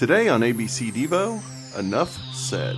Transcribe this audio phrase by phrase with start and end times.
[0.00, 1.42] Today on ABC Devo,
[1.78, 2.76] enough said.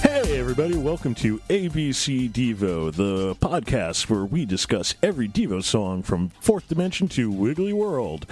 [0.00, 6.30] Hey, everybody, welcome to ABC Devo, the podcast where we discuss every Devo song from
[6.40, 8.24] Fourth Dimension to Wiggly World.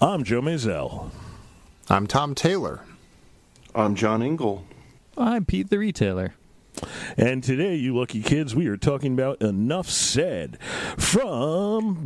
[0.00, 1.10] I'm Joe Mazel.
[1.90, 2.82] I'm Tom Taylor.
[3.74, 4.64] I'm John Engel.
[5.16, 6.34] I'm Pete the Retailer.
[7.16, 10.58] And today, you lucky kids, we are talking about Enough Said
[10.98, 12.02] from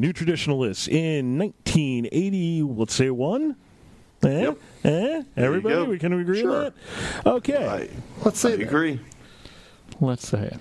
[0.00, 3.56] New Traditionalists in 1980, let's say one?
[4.22, 4.42] Eh?
[4.42, 4.58] Yep.
[4.84, 5.22] Eh?
[5.36, 5.84] Everybody, go.
[5.84, 6.66] we can agree Sure.
[6.66, 6.72] on
[7.24, 7.26] that?
[7.26, 7.66] Okay.
[7.66, 7.88] I,
[8.24, 8.62] Let's say I that.
[8.62, 9.00] agree.
[10.00, 10.58] Let's say it.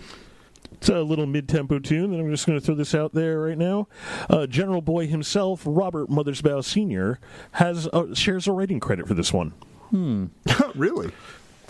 [0.74, 3.58] It's a little mid-tempo tune, and I'm just going to throw this out there right
[3.58, 3.88] now.
[4.30, 7.20] Uh, General Boy himself, Robert Mothersbaugh Sr.,
[7.54, 9.52] has uh, shares a writing credit for this one.
[9.92, 10.26] Hmm.
[10.76, 11.12] really?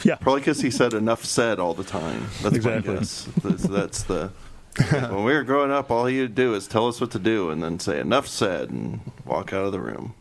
[0.10, 2.28] Yeah, Probably because he said enough said all the time.
[2.42, 2.94] That's Exactly.
[2.94, 3.28] my guess.
[3.44, 4.32] That's, that's the.
[4.90, 7.50] when we were growing up, all he would do is tell us what to do
[7.52, 10.14] and then say enough said and walk out of the room.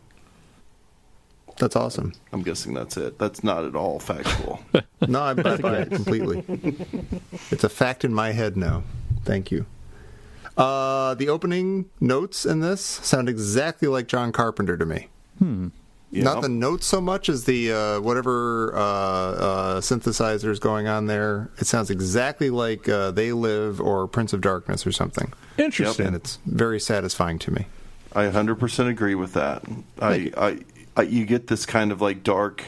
[1.57, 2.13] That's awesome.
[2.31, 3.19] I'm guessing that's it.
[3.19, 4.59] That's not at all factual.
[5.05, 6.45] No, I, I buy it completely.
[7.51, 8.83] It's a fact in my head now.
[9.25, 9.65] Thank you.
[10.55, 15.09] Uh, the opening notes in this sound exactly like John Carpenter to me.
[16.13, 16.41] You Not know?
[16.41, 21.49] the notes so much as the uh, whatever uh, uh, synthesizers going on there.
[21.57, 26.05] It sounds exactly like uh, They Live or Prince of Darkness or something, interesting.
[26.05, 27.65] and it's very satisfying to me.
[28.15, 29.63] I 100% agree with that.
[29.99, 30.59] I, I,
[30.95, 32.63] I, you get this kind of like dark,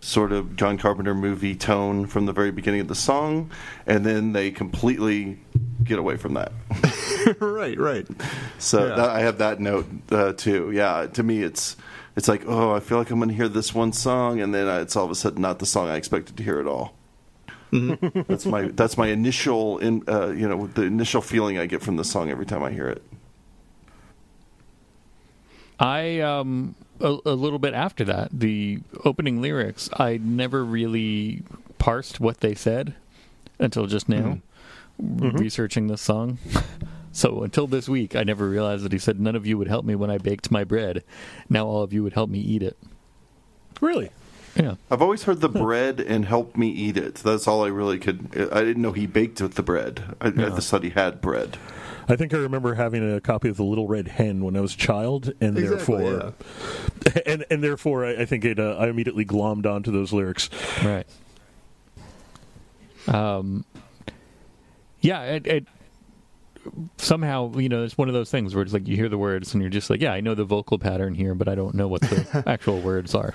[0.00, 3.50] sort of John Carpenter movie tone from the very beginning of the song,
[3.86, 5.38] and then they completely
[5.82, 6.50] get away from that.
[7.40, 8.06] right, right.
[8.58, 8.94] So Yeah.
[8.96, 10.70] that, I have that note uh, too.
[10.70, 11.76] Yeah, to me, it's
[12.16, 14.68] it's like, oh, I feel like I'm going to hear this one song, and then
[14.80, 16.94] it's all of a sudden not the song I expected to hear at all.
[18.28, 21.96] that's my that's my initial in uh, you know the initial feeling I get from
[21.96, 23.02] the song every time I hear it.
[25.80, 31.42] I um a, a little bit after that, the opening lyrics, I never really
[31.78, 32.94] parsed what they said
[33.58, 34.38] until just now,
[34.98, 36.38] researching this song.
[37.14, 39.86] so until this week, I never realized that he said, "None of you would help
[39.86, 41.02] me when I baked my bread.
[41.48, 42.76] Now all of you would help me eat it."
[43.80, 44.10] really?
[44.56, 47.16] Yeah, I've always heard the bread and help me eat it.
[47.16, 48.48] That's all I really could.
[48.52, 50.14] I didn't know he baked with the bread.
[50.20, 51.56] I, I just thought he had bread.
[52.08, 54.74] I think I remember having a copy of the Little Red Hen when I was
[54.74, 56.34] a child, and Exactly, therefore,
[57.26, 58.60] and and therefore, I, I think it.
[58.60, 60.50] Uh, I immediately glommed onto those lyrics.
[60.84, 61.06] right.
[63.08, 63.64] Um,
[65.00, 65.66] yeah, it, it
[66.96, 69.52] somehow you know it's one of those things where it's like you hear the words
[69.54, 71.88] and you're just like, yeah, I know the vocal pattern here, but I don't know
[71.88, 73.34] what the actual words are.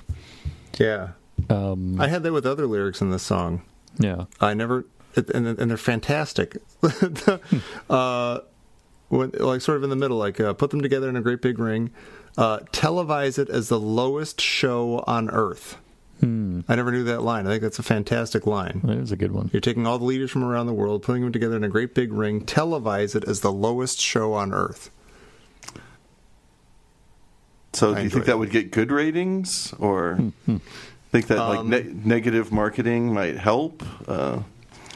[0.78, 1.10] Yeah.
[1.48, 3.62] Um, I had that with other lyrics in this song.
[3.98, 4.84] yeah, I never,
[5.16, 6.56] and and they're fantastic.
[7.90, 8.40] uh,
[9.08, 11.42] when like sort of in the middle, like uh, put them together in a great
[11.42, 11.90] big ring.
[12.38, 15.76] Uh, televise it as the lowest show on earth.
[16.20, 16.60] Hmm.
[16.68, 17.46] I never knew that line.
[17.46, 18.80] I think that's a fantastic line.
[18.84, 19.50] that is a good one.
[19.52, 21.94] You're taking all the leaders from around the world, putting them together in a great
[21.94, 22.44] big ring.
[22.44, 24.90] Televise it as the lowest show on earth.
[27.72, 30.18] So, I do you enjoyed think that would get good ratings, or
[31.12, 33.82] think that like Um, ne- negative marketing might help?
[34.08, 34.40] Uh,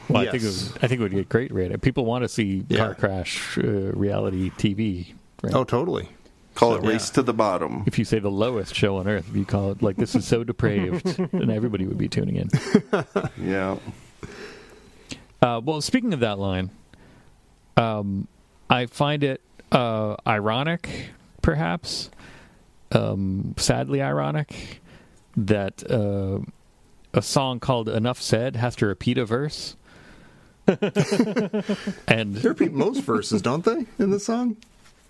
[0.08, 0.72] Well, I think it Yes.
[0.74, 1.78] would, I think it would get great rating.
[1.78, 2.78] People want to see Yeah.
[2.78, 3.62] car crash uh,
[3.94, 5.14] reality TV.
[5.42, 5.54] Right?
[5.54, 6.08] Oh, totally.
[6.54, 7.84] Call it So- race to the bottom.
[7.87, 10.26] If you say the lowest show on earth, if you call it like this is
[10.26, 12.50] so depraved, then everybody would be tuning in.
[13.41, 13.76] Yeah.
[15.43, 16.70] Uh, well, speaking of that line,
[17.76, 18.28] um,
[18.70, 21.10] I find it uh, ironic,
[21.43, 22.10] perhaps,
[22.93, 24.81] um, sadly ironic,
[25.37, 26.38] that uh,
[27.12, 29.76] a song called "Enough Said" has to repeat a verse.
[30.66, 34.56] and They repeat most verses, don't they, in the song?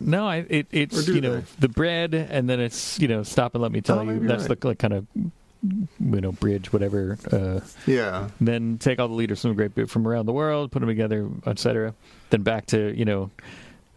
[0.05, 1.45] No, I, it, it's you know they?
[1.61, 4.21] the bread, and then it's you know stop and let me tell Oh, you.
[4.21, 4.61] That's right.
[4.61, 7.19] the like, kind of you know bridge, whatever.
[7.33, 8.29] Uh, Yeah.
[8.41, 11.95] then take all the leaders from great from around the world, put them together, etc.
[12.31, 13.31] Then back to you know,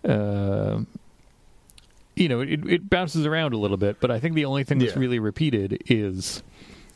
[0.08, 0.80] uh,
[2.16, 3.98] you know, it, it bounces around a little bit.
[4.00, 5.00] But I think the only thing that's Yeah.
[5.00, 6.42] really repeated is,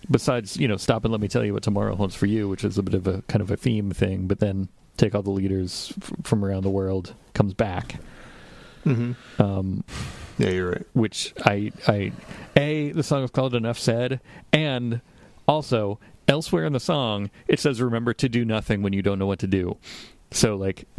[0.09, 2.63] besides you know, stop and let me tell you what tomorrow holds for you, which
[2.63, 4.27] is a bit of a kind of a theme thing.
[4.27, 4.67] But then
[4.97, 7.99] take all the leaders f- from around the world comes back.
[8.83, 9.83] Hmm Um,
[10.37, 10.85] Yeah, you're right.
[10.93, 12.11] which I I
[12.55, 14.19] a the song is called Enough Said,
[14.51, 15.01] and
[15.47, 19.27] also elsewhere in the song it says remember to do nothing when you don't know
[19.27, 19.77] what to do.
[20.31, 20.85] So like.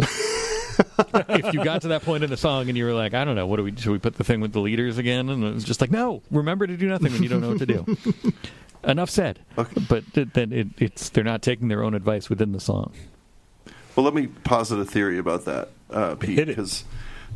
[1.29, 3.37] if you got to that point in the song and you were like, I don't
[3.37, 5.29] know, what do we should we put the thing with the leaders again?
[5.29, 7.59] And it was just like, no, remember to do nothing when you don't know what
[7.59, 7.97] to do.
[8.85, 9.41] enough said.
[9.59, 9.81] Okay.
[9.89, 12.93] But th- then it, it's they're not taking their own advice within the song.
[13.95, 16.85] Well, let me posit a theory about that, uh, Pete, because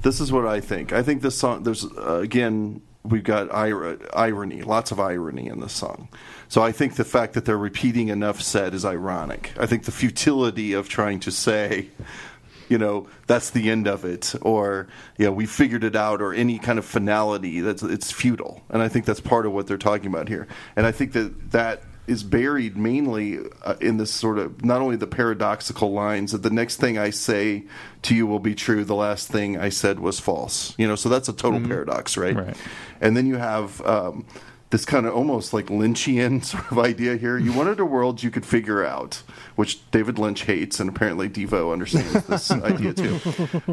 [0.03, 0.93] this is what I think.
[0.93, 5.61] I think this song, there's, uh, again, we've got ir- irony, lots of irony in
[5.61, 6.09] this song.
[6.49, 9.53] So I think the fact that they're repeating enough said is ironic.
[9.59, 11.89] I think the futility of trying to say,
[12.69, 14.89] you know, that's the end of it, or
[15.19, 17.61] you know, we figured it out, or any kind of finality.
[17.61, 20.49] That's it's futile, and I think that's part of what they're talking about here.
[20.75, 24.97] And I think that that is buried mainly uh, in this sort of not only
[24.97, 27.65] the paradoxical lines that the next thing I say
[28.03, 30.75] to you will be true, the last thing I said was false.
[30.79, 32.37] You know, so that's a total paradox, right?
[32.37, 32.57] Right.
[33.01, 33.81] And then you have.
[33.83, 34.27] Um,
[34.71, 37.39] this kind of almost like Lynchian sort of idea here.
[37.39, 39.23] You wanted a world you could figure out,
[39.55, 43.21] which David Lynch hates, and apparently Devo understands this idea too.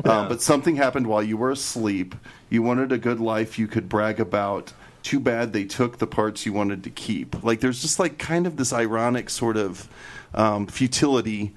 [0.05, 2.15] Um, but something happened while you were asleep.
[2.49, 4.73] You wanted a good life you could brag about.
[5.03, 7.43] Too bad they took the parts you wanted to keep.
[7.43, 9.87] Like there's just like kind of this ironic sort of
[10.33, 11.53] um, futility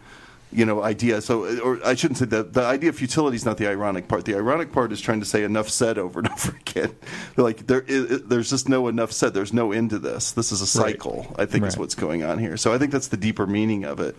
[0.52, 1.20] you know idea.
[1.20, 2.52] So or i shouldn't say that.
[2.52, 4.25] The idea of futility is not the ironic part.
[4.25, 6.94] The ironic part is trying to say enough said over and over again.
[7.37, 9.34] Like there is, there's just no enough said.
[9.34, 10.32] There's no end to this.
[10.32, 12.56] This is a cycle i think is what's going on here.
[12.56, 14.16] So i think that's the deeper meaning of it.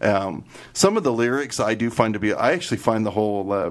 [0.00, 3.52] Um, some of the lyrics i do find to be i actually find the whole
[3.52, 3.70] uh,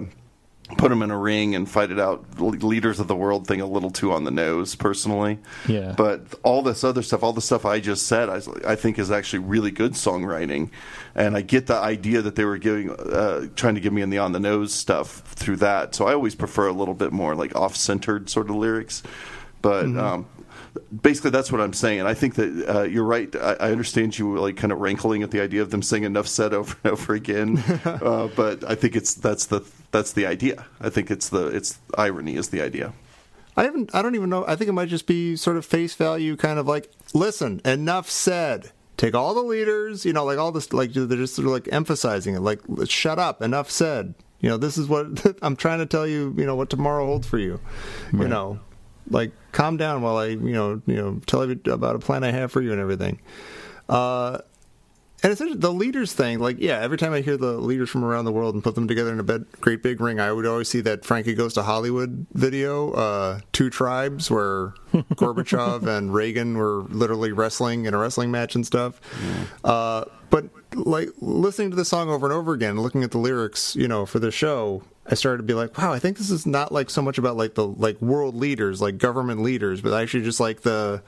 [0.78, 3.66] put them in a ring and fight it out leaders of the world thing a
[3.66, 5.40] little too on the nose personally.
[5.68, 5.94] Yeah.
[5.98, 9.10] but all this other stuff all the stuff i just said i, I think is
[9.10, 10.69] actually really good songwriting.
[11.16, 14.10] And i get the idea that they were giving uh, trying to give me in
[14.10, 15.96] the on the nose stuff through that.
[15.96, 19.04] So i always prefer a little bit more like off-centered sort of lyrics.
[19.62, 20.28] But um,
[21.02, 22.00] basically that's what I'm saying.
[22.00, 23.34] And I think that uh, you're right.
[23.36, 26.04] I, I understand you were like kind of rankling at the idea of them saying
[26.04, 27.58] enough said over and over again.
[27.86, 29.62] uh, but I think it's that's the
[29.92, 30.66] that's the idea.
[30.80, 32.94] I think it's the it's irony is the idea.
[33.58, 33.94] I haven't.
[33.94, 34.46] I don't even know.
[34.48, 38.10] I think it might just be sort of face value, kind of like, listen, enough
[38.10, 38.72] said.
[38.98, 41.68] Take all the leaders, you know, like all this, like they're just sort of like
[41.72, 44.16] emphasizing it, like, shut up, enough said.
[44.42, 46.34] You know, this is what I'm trying to tell you.
[46.38, 47.60] You know what tomorrow holds for you.
[48.14, 48.60] You know,
[49.09, 52.31] like calm down while I, you know, you know, tell you about a plan I
[52.31, 53.19] have for you and everything.
[53.89, 54.39] Uh,
[55.24, 56.38] and it's the leaders thing.
[56.39, 58.88] Like, yeah, every time I hear the leaders from around the world and put them
[58.88, 61.63] together in a bed, great big ring, I would always see that Frankie Goes to
[61.63, 68.30] Hollywood video, uh, Two Tribes, where Gorbachev and Reagan were literally wrestling in a wrestling
[68.30, 69.01] match and stuff.
[69.63, 70.45] Uh, but
[70.75, 74.06] like listening to the song over and over again, looking at the lyrics, you know,
[74.06, 76.89] for the show, I started to be like, wow, I think this is not like
[76.89, 80.62] so much about like the like world leaders, like government leaders, but actually just like
[80.62, 81.01] the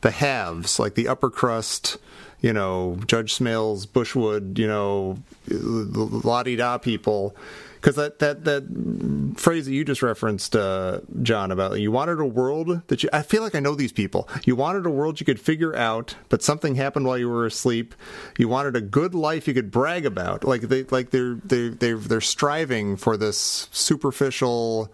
[0.00, 1.98] the haves, like the upper crust,
[2.40, 5.18] you know, Judge Smails, Bushwood, you know,
[5.48, 7.34] la di da people.
[7.74, 12.24] Because that, that, that phrase that you just referenced, uh, John, about you wanted a
[12.24, 14.28] world that you, I feel like I know these people.
[14.44, 17.94] You wanted a world you could figure out, but something happened while you were asleep.
[18.38, 20.42] You wanted a good life you could brag about.
[20.42, 24.90] Like they, like they're, they, they're, they're striving for this superficial,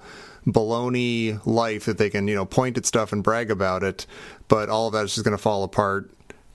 [0.46, 4.06] baloney life that they can, you know, point at stuff and brag about it,
[4.48, 6.10] but all of that is just going to fall apart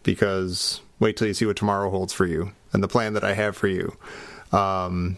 [0.08, 3.34] because wait till you see what tomorrow holds for you and the plan that I
[3.34, 3.94] have for you.
[4.54, 5.18] Um,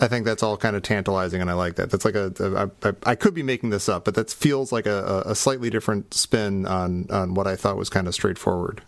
[0.00, 1.90] I think that's all kind of tantalizing, and I like that.
[1.90, 4.86] That's like a, a I, I could be making this up, but that feels like
[4.86, 8.80] a, a slightly different spin on on what I thought was kind of straightforward.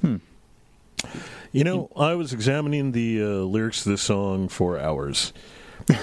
[0.00, 0.16] Hmm.
[1.52, 5.32] You know, I was examining the uh, lyrics to this song for hours,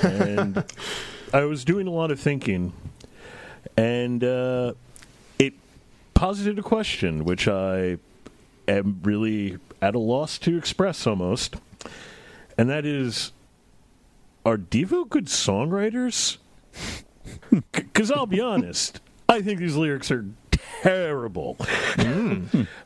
[0.02, 0.64] and
[1.34, 2.72] I was doing a lot of thinking,
[3.76, 4.74] and uh,
[5.38, 5.54] it
[6.14, 7.98] posited a question which I
[8.72, 11.56] am really at a loss to express almost,
[12.58, 13.32] and that is:
[14.46, 16.38] Are Devo good songwriters?
[17.72, 19.00] Because I'll be honest,
[19.30, 20.26] I think these lyrics are
[20.82, 21.58] terrible.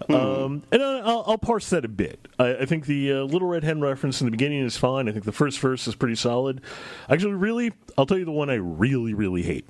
[0.10, 2.28] Um, and I- I'll, I'll parse that a bit.
[2.38, 5.08] I, I think the uh, Little Red Hen reference in the beginning is fine.
[5.08, 6.62] I think the first verse is pretty solid.
[7.10, 9.66] Actually, really, I'll tell you the one I really, really hate.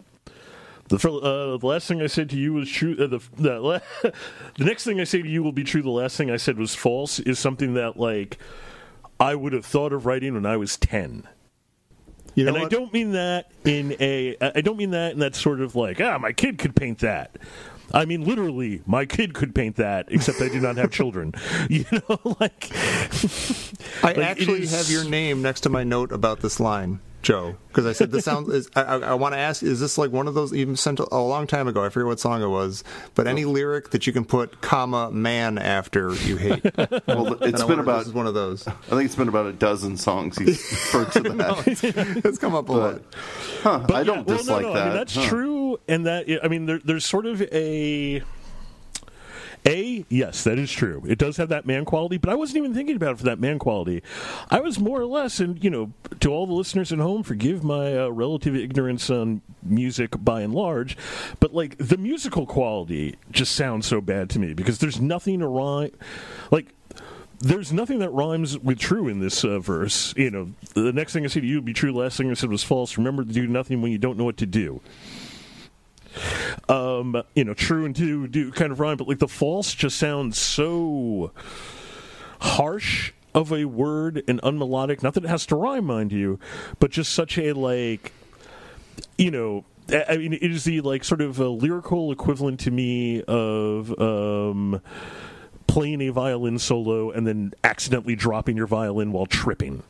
[0.88, 2.96] The, uh, the last thing I said to you was true.
[3.00, 5.82] Uh, the the, la- the next thing I say to you will be true.
[5.82, 7.20] The last thing I said was false.
[7.20, 8.38] Is something that like
[9.20, 11.28] I would have thought of writing when I was ten.
[12.36, 14.36] You know and I don't mean that in a.
[14.42, 17.38] I don't mean that in that sort of like ah, my kid could paint that.
[17.94, 20.08] I mean literally, my kid could paint that.
[20.10, 21.34] Except I do not have children.
[21.70, 26.42] You know, like I Like, actually is- have your name next to my note about
[26.42, 28.50] this line, Joe, because I said this sounds.
[28.50, 31.00] Is, I, I, I want to ask: Is this like one of those even sent
[31.00, 31.84] a, a long time ago?
[31.84, 32.84] I forget what song it was,
[33.16, 36.64] but any lyric that you can put comma man after you hate.
[37.08, 38.68] Well, it's been about this is one of those.
[38.68, 41.46] I think it's been about a dozen songs he's referred to that.
[42.26, 43.02] Oh, it's come up a lot.
[43.62, 44.82] Huh, I don't well, dislike no, no, that.
[44.82, 45.26] I mean, that's Huh.
[45.28, 48.22] true, and that I mean, there, there's sort of a
[49.68, 51.04] A, yes, that is true.
[51.08, 53.40] It does have that man quality, but I wasn't even thinking about it for that
[53.40, 54.04] man quality.
[54.52, 57.64] I was more or less, and you know, to all the listeners at home, forgive
[57.64, 60.96] my uh, relative ignorance on music by and large,
[61.40, 65.48] but like the musical quality just sounds so bad to me because there's nothing to
[65.48, 65.92] rhyme.
[66.52, 66.68] Like
[67.40, 70.14] there's nothing that rhymes with true in this uh, verse.
[70.16, 71.92] You know, the next thing I say to you would be true.
[71.92, 72.98] Last thing I said was false.
[72.98, 74.82] Remember to do nothing when you don't know what to do.
[76.70, 79.98] Um, you know, true and do do kind of rhyme, but like the false just
[79.98, 81.32] sounds so
[82.42, 85.04] harsh of a word and unmelodic.
[85.04, 86.40] Not that it has to rhyme, mind you,
[86.80, 88.12] but just such a like,
[89.18, 89.66] you know.
[90.10, 94.82] I mean, it is the like sort of lyrical equivalent to me of um,
[95.68, 99.84] playing a violin solo and then accidentally dropping your violin while tripping.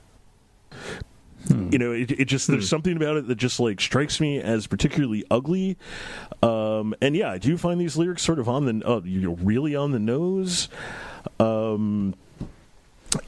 [1.48, 1.70] Hmm.
[1.72, 2.68] You know, it, it just there's hmm.
[2.68, 5.78] something about it that just like strikes me as particularly ugly.
[6.42, 9.38] Um, and yeah, I do find these lyrics sort of on the uh, you know
[9.42, 10.70] really on the nose.
[11.40, 12.16] Um,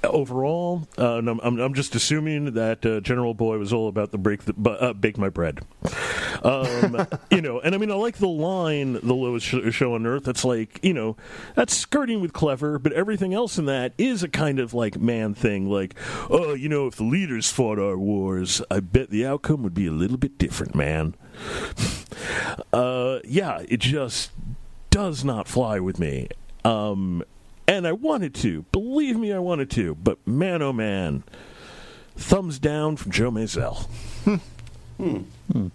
[0.04, 4.44] overall, uh, I'm, I'm, just assuming that uh, General Boy was all about the break
[4.44, 5.62] the, uh, bake my bread.
[6.44, 10.24] Um, you know, and I mean, I like the line, the lowest show on earth.
[10.24, 11.18] That's like, you know,
[11.56, 15.34] that's skirting with clever, but everything else in that is a kind of like man
[15.34, 15.70] thing.
[15.70, 15.96] Like,
[16.30, 19.88] oh, you know, if the leaders fought our wars, I bet the outcome would be
[19.88, 21.16] a little bit different, man.
[22.74, 24.32] Uh, yeah, it just
[24.90, 26.28] does not fly with me.
[26.66, 27.24] Um,
[27.68, 28.64] and I wanted to.
[28.72, 29.96] Believe me, I wanted to.
[29.96, 31.24] But man, oh man,
[32.16, 33.76] thumbs down from Joe Mazel.
[34.98, 35.18] hmm.
[35.52, 35.68] Hmm.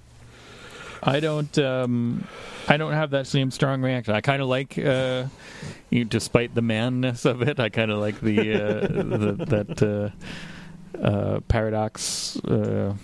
[1.03, 1.57] I don't.
[1.59, 2.27] Um,
[2.69, 4.15] I don't have that same strong reaction.
[4.15, 5.25] I kind of like, uh,
[5.91, 10.13] you, despite the manness of it, I kind of like the, uh, the that
[10.97, 12.95] uh, uh paradox uh,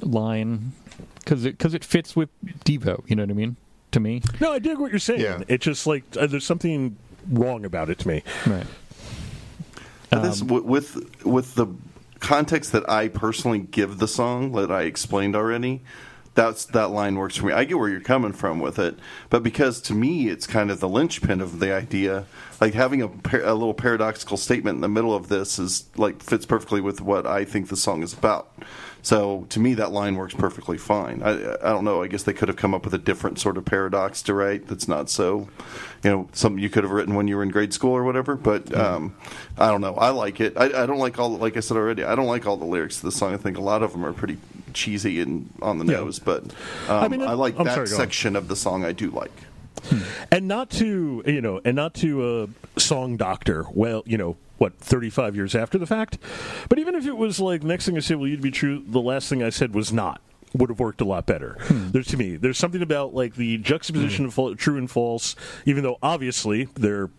[0.00, 0.72] line
[1.16, 2.28] because it because it fits with
[2.64, 3.02] Devo.
[3.08, 3.56] You know what I mean?
[3.92, 5.20] To me, no, I dig what you're saying.
[5.20, 5.40] Yeah.
[5.48, 6.96] It's just like uh, there's something
[7.30, 8.22] wrong about it to me.
[8.46, 8.66] Right.
[10.10, 11.66] Um, this with with the
[12.20, 15.82] context that I personally give the song that I explained already.
[16.34, 17.52] That's that line works for me.
[17.52, 18.98] I get where you're coming from with it,
[19.28, 22.26] but because to me it's kind of the linchpin of the idea.
[22.62, 23.06] Like having a,
[23.42, 27.26] a little paradoxical statement in the middle of this is like fits perfectly with what
[27.26, 28.56] I think the song is about.
[29.02, 31.24] So to me, that line works perfectly fine.
[31.24, 32.04] I, I don't know.
[32.04, 34.68] I guess they could have come up with a different sort of paradox to write
[34.68, 35.48] that's not so,
[36.04, 38.36] you know, something you could have written when you were in grade school or whatever.
[38.36, 39.16] But um,
[39.58, 39.96] I don't know.
[39.96, 40.56] I like it.
[40.56, 41.30] I, I don't like all.
[41.30, 43.34] Like I said already, I don't like all the lyrics to the song.
[43.34, 44.38] I think a lot of them are pretty
[44.72, 45.98] cheesy and on the yeah.
[45.98, 46.20] nose.
[46.20, 46.44] But
[46.88, 48.84] um, I, mean, I like I'm that sorry, section of the song.
[48.84, 49.32] I do like.
[50.30, 53.66] And not to you know, and not to a song doctor.
[53.72, 56.18] Well, you know, what 35 years after the fact.
[56.68, 58.82] But even if it was like next thing I said, "Will you to be true?"
[58.86, 60.20] The last thing I said was not
[60.54, 61.56] would have worked a lot better.
[61.62, 61.90] Hmm.
[61.90, 64.40] There's to me, there's something about like the juxtaposition hmm.
[64.40, 65.34] of true and false,
[65.66, 67.10] even though obviously they're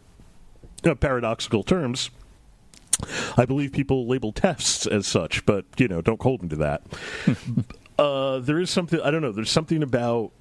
[0.85, 2.09] uh, paradoxical terms.
[3.37, 6.83] I believe people label tests as such, but you know, don't hold them to that.
[7.99, 9.31] uh, there is something I don't know.
[9.31, 10.31] There's something about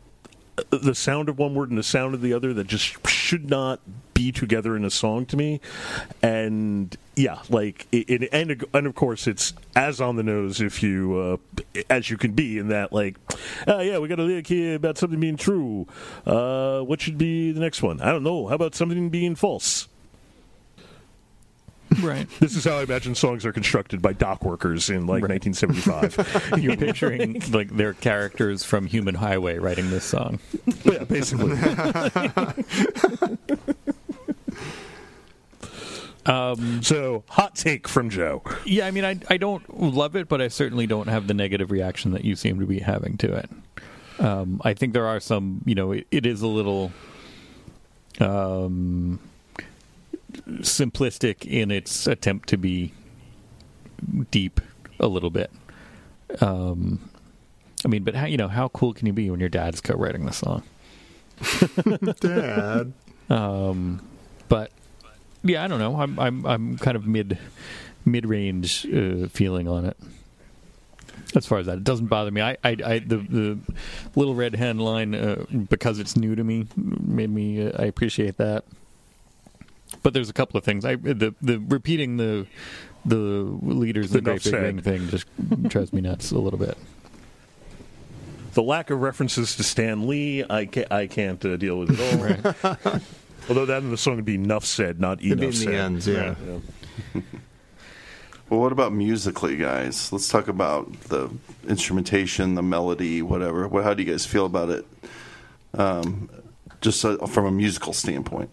[0.71, 3.81] the sound of one word and the sound of the other that just should not
[4.15, 5.61] be together in a song to me.
[6.23, 11.41] And yeah, like it, and and of course it's as on the nose if you
[11.75, 13.17] uh, as you can be in that like,
[13.67, 15.87] oh yeah, we got a lyric here about something being true.
[16.27, 18.01] Uh, what should be the next one?
[18.01, 18.47] I don't know.
[18.49, 19.89] How about something being false?
[22.01, 22.29] Right.
[22.41, 25.43] This is how I imagine songs are constructed by dock workers in like right.
[25.45, 26.59] 1975.
[26.63, 30.39] You're picturing like their characters from Human Highway writing this song.
[30.85, 31.57] Yeah, basically.
[36.25, 38.43] Um, so, hot take from Joe.
[38.65, 41.71] Yeah, I mean, I I don't love it, but I certainly don't have the negative
[41.71, 43.51] reaction that you seem to be having to it.
[44.21, 46.93] Um, I think there are some, you know, it, it is a little.
[48.21, 49.19] Um,
[50.61, 52.93] simplistic in its attempt to be
[54.31, 54.61] deep
[54.99, 55.51] a little bit.
[56.41, 57.11] Um,
[57.85, 60.27] I mean, but how you know how cool can you be when your dad's co-writing
[60.27, 60.63] the song?
[62.21, 62.93] Dad.
[63.29, 64.07] Um,
[64.49, 64.71] but
[65.43, 65.97] yeah, I don't know.
[66.01, 67.39] I'm I'm I'm kind of mid
[68.05, 69.97] mid range uh, feeling on it.
[71.35, 72.43] As far as that, it doesn't bother me.
[72.43, 73.59] I, I, I the the
[74.15, 77.67] little red hen line uh, because it's new to me made me.
[77.67, 78.65] Uh, I appreciate that.
[80.03, 80.85] But there's a couple of things.
[80.85, 82.47] I the the repeating the
[83.05, 85.27] the leaders the, the great big ring thing just
[85.69, 86.77] drives me nuts a little bit.
[88.55, 92.55] The lack of references to Stan Lee, I can't, I can't uh, deal with it
[92.65, 92.75] all.
[92.75, 93.03] right.
[93.49, 95.69] Although that in the song would be enough said, not enough in said.
[95.69, 96.35] The ends, yeah.
[96.47, 97.23] yeah.
[98.49, 100.13] well, what about musically, guys?
[100.13, 101.31] Let's talk about the
[101.67, 103.69] instrumentation, the melody, whatever.
[103.83, 104.87] How do you guys feel about it?
[105.75, 106.29] Um,
[106.83, 108.53] just uh, from a musical standpoint.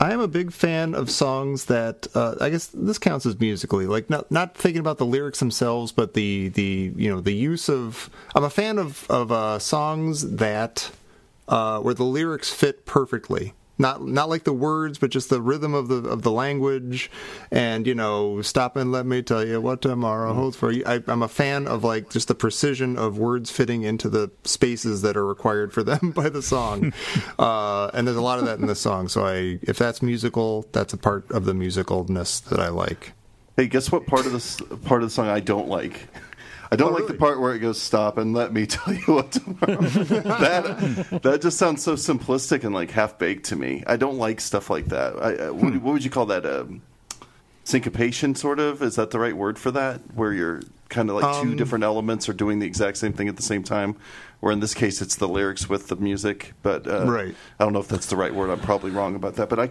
[0.00, 3.86] I am a big fan of songs that uh, I guess this counts as musically,
[3.86, 7.68] like not not thinking about the lyrics themselves, but the the you know the use
[7.68, 8.08] of.
[8.34, 10.90] I'm a fan of of uh, songs that
[11.48, 13.52] uh, where the lyrics fit perfectly.
[13.80, 17.10] Not not like the words, but just the rhythm of the of the language,
[17.50, 20.82] and you know, stop and let me tell you what tomorrow holds for you.
[20.84, 25.00] I, I'm a fan of like just the precision of words fitting into the spaces
[25.00, 26.92] that are required for them by the song,
[27.38, 29.08] uh, and there's a lot of that in this song.
[29.08, 33.14] So I, if that's musical, that's a part of the musicalness that I like.
[33.56, 36.06] Hey, guess what part of this part of the song I don't like?
[36.72, 37.12] I don't Oh, like really?
[37.14, 39.80] the part where it goes stop and let me tell you what tomorrow.
[39.80, 43.82] that that just sounds so simplistic and like half baked to me.
[43.86, 45.14] I don't like stuff like that.
[45.16, 46.46] I, I, what, what would you call that?
[46.46, 46.82] Um,
[47.64, 48.82] syncopation, sort of.
[48.82, 50.00] Is that the right word for that?
[50.14, 53.28] Where you're kind of like two Um, different elements are doing the exact same thing
[53.28, 53.96] at the same time.
[54.40, 57.34] Where in this case it's the lyrics with the music, but uh, Right.
[57.58, 58.48] I don't know if that's the right word.
[58.48, 59.68] I'm probably wrong about that, but I,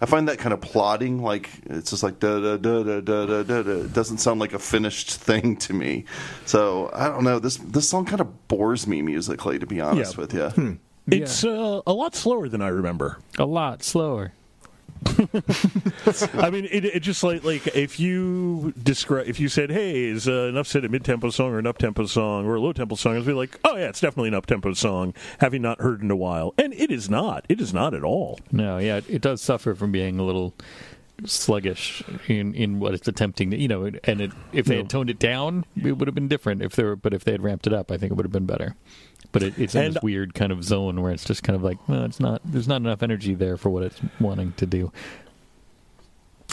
[0.00, 1.22] I find that kind of plodding.
[1.22, 3.62] Like it's just like da da da da da da da.
[3.62, 3.70] da.
[3.84, 6.06] It doesn't sound like a finished thing to me.
[6.46, 7.38] So I don't know.
[7.38, 10.20] This this song kind of bores me musically, to be honest Yeah.
[10.20, 10.78] with you.
[11.08, 13.18] It's uh, a lot slower than I remember.
[13.38, 14.32] A lot slower.
[16.34, 20.28] I mean, it, it just like like if you describe if you said, "Hey, is
[20.28, 22.72] uh, enough said a mid tempo song or an up tempo song or a low
[22.72, 25.80] tempo song?" I'd be like, "Oh yeah, it's definitely an up tempo song." Having not
[25.80, 27.44] heard in a while, and it is not.
[27.48, 28.38] It is not at all.
[28.50, 30.54] No, yeah, it, it does suffer from being a little
[31.24, 35.10] sluggish in in what it's attempting to, you know, and it, if they had toned
[35.10, 36.62] it down, it would have been different.
[36.62, 38.32] If they were, but if they had ramped it up, I think it would have
[38.32, 38.76] been better.
[39.36, 41.62] But it, it's in And- this weird kind of zone where it's just kind of
[41.62, 42.40] like, well, it's not.
[42.44, 44.92] There's not enough energy there for what it's wanting to do.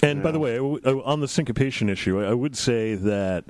[0.01, 3.45] And by the way, I w- uh, on the syncopation issue, I would say that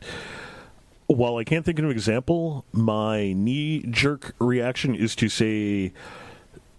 [1.08, 5.94] while I can't think of an example, my knee jerk reaction is to say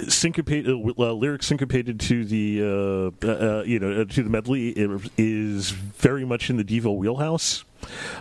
[0.09, 3.31] syncopated uh, uh, lyrics syncopated to the uh, uh,
[3.61, 4.73] uh, you know uh, to the medley
[5.17, 7.65] is very much in the Devo wheelhouse.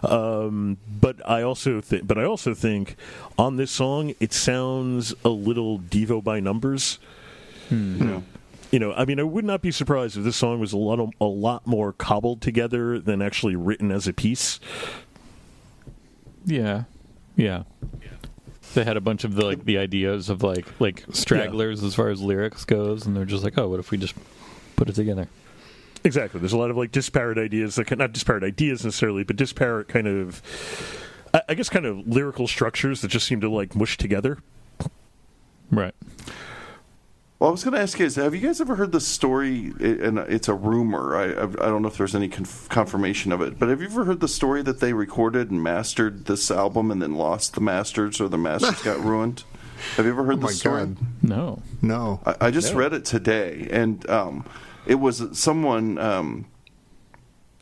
[0.03, 2.95] Um, but I also think, but I also think
[3.38, 6.99] on this song it sounds a little Devo by numbers.
[7.69, 8.21] Yeah.
[8.71, 10.99] You know, I mean, I would not be surprised if this song was a lot
[10.99, 14.60] of, a lot more cobbled together than actually written as a piece.
[16.45, 16.86] Yeah,
[17.36, 17.63] yeah.
[18.73, 22.10] They had a bunch of the like the ideas of like like stragglers as far
[22.10, 24.15] as lyrics goes, and they're just like, oh, what if we just
[24.76, 25.28] put it together?
[26.03, 26.39] Exactly.
[26.39, 29.87] There's a lot of like disparate ideas that can, not disparate ideas necessarily, but disparate
[29.87, 30.41] kind of,
[31.33, 34.39] I, I guess, kind of lyrical structures that just seem to like mush together.
[35.71, 35.95] Right.
[37.39, 39.73] Well, I was going to ask you guys: Have you guys ever heard the story?
[39.81, 41.15] And it's a rumor.
[41.15, 43.87] I I I don't know if there's any conf- confirmation of it, but have you
[43.87, 47.61] ever heard the story that they recorded and mastered this album and then lost the
[47.61, 49.43] masters, or the masters got ruined?
[49.97, 50.85] Have you ever heard Oh the story?
[50.85, 51.61] god, No.
[51.81, 52.21] no.
[52.25, 54.45] I, I just read it today, and um,
[54.86, 56.46] it was someone um,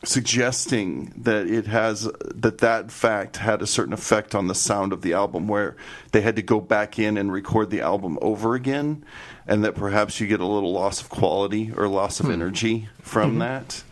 [0.04, 5.02] suggesting that it has that that fact had a certain effect on the sound of
[5.02, 5.76] the album, where
[6.12, 9.04] they had to go back in and record the album over again,
[9.46, 13.38] and that perhaps you get a little loss of quality or loss of energy from
[13.38, 13.84] that.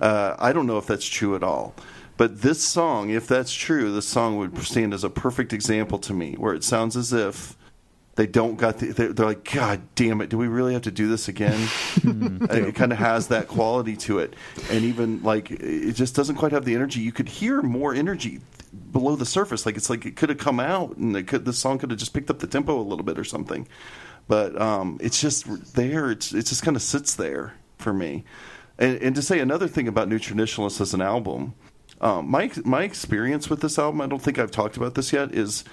[0.00, 1.74] Uh, I don't know if that's true at all.
[2.16, 6.12] But this song, if that's true, this song would stand as a perfect example to
[6.12, 7.56] me, where it sounds as if
[8.18, 10.90] they don't got the, they're, they're like god damn it do we really have to
[10.90, 11.68] do this again?
[12.48, 14.34] And it kind of has that quality to it.
[14.70, 17.00] And even like it just doesn't quite have the energy.
[17.00, 18.40] You could hear more energy
[18.92, 19.66] below the surface.
[19.66, 21.98] Like it's like it could have come out and it could the song could have
[21.98, 23.68] just picked up the tempo a little bit or something.
[24.26, 26.10] But um, it's just there.
[26.10, 28.24] It's it just kind of sits there for me.
[28.78, 31.54] And, and to say another thing about new traditionalists as an album
[32.00, 35.34] um, my my experience with this album i don't think i've talked about this yet
[35.34, 35.64] is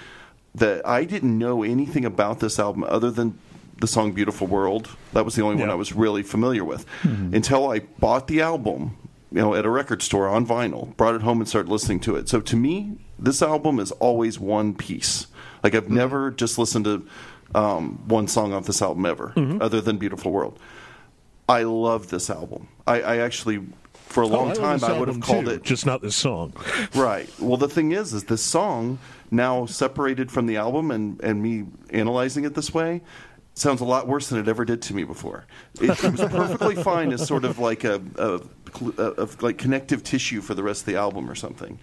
[0.56, 3.38] that I didn't know anything about this album other than
[3.80, 4.90] the song Beautiful World.
[5.14, 7.36] That was the only one I was really familiar with mm-hmm.
[7.36, 8.98] until I bought the album,
[9.32, 12.16] you know, at a record store on vinyl, brought it home and started listening to
[12.16, 12.30] it.
[12.30, 15.28] So to me, this album is always one piece.
[15.62, 15.96] Like I've mm-hmm.
[15.96, 17.08] never just listened to
[17.54, 19.62] um, one song off this album ever, mm-hmm.
[19.62, 20.60] other than Beautiful World.
[21.48, 22.70] I love this album.
[22.88, 23.62] I, I actually,
[23.94, 26.02] for a oh, long Oh, I time, I would have called too, it just not
[26.02, 26.54] this song.
[26.96, 27.30] Right.
[27.40, 29.00] Well, the thing is, is this song
[29.32, 33.02] now separated from the album, and and me analyzing it this way
[33.56, 35.46] sounds a lot worse than it ever did to me before.
[35.82, 38.42] It, it was perfectly fine as sort of like a, a,
[38.98, 41.80] a, a like connective tissue for the rest of the album or something.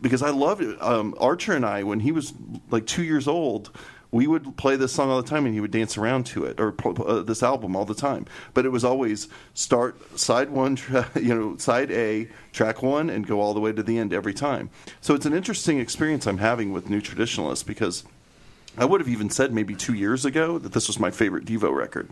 [0.00, 0.80] Because I loved it.
[0.82, 2.32] Um, Archer and I, when he was
[2.70, 3.70] like two years old,
[4.10, 6.60] we would play this song all the time, and he would dance around to it,
[6.60, 6.74] or
[7.06, 8.26] uh, this album all the time.
[8.54, 13.26] But it was always start side one, tra- you know, side A, track one, and
[13.26, 14.70] go all the way to the end every time.
[15.00, 18.04] So it's an interesting experience I'm having with New Traditionalists because
[18.78, 21.74] I would have even said maybe two years ago that this was my favorite Devo
[21.74, 22.10] record.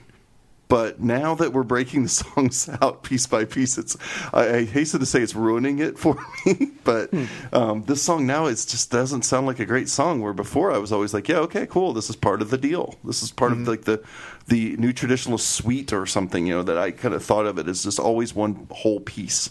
[0.68, 3.96] But now that we're breaking the songs out piece by piece, it's
[4.32, 6.70] I, I hasten to say it's ruining it for me.
[6.84, 7.12] but
[7.52, 10.20] um, this song now it just doesn't sound like a great song.
[10.20, 12.96] Where before I was always like, yeah, okay, cool, this is part of the deal.
[13.04, 14.02] This is part of like the
[14.46, 16.46] the new traditional suite or something.
[16.46, 19.50] You know that I kind of thought of it as just always one whole piece.